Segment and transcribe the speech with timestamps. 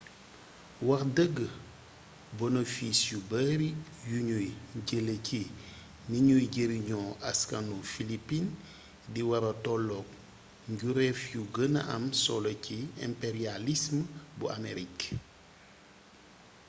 [0.87, 1.37] wax dëgg
[2.37, 3.69] bonofis yu bari
[4.09, 4.47] yuñuy
[4.87, 5.39] jëlee ci
[6.11, 8.45] niñuy jariñoo askanu filipin
[9.13, 10.07] di wara tollook
[10.71, 12.77] njuréef yu gëna am solo ci
[13.07, 13.97] imperiyalism
[14.37, 14.97] bu amerik